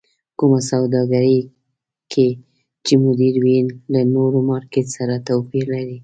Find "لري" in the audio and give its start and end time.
5.75-5.97